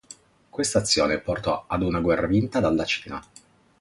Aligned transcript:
Questa 0.49 0.79
azione 0.79 1.19
portò 1.19 1.65
ad 1.67 1.83
una 1.83 1.99
guerra 1.99 2.25
vinta 2.25 2.59
dalla 2.59 2.85
Cina. 2.85 3.23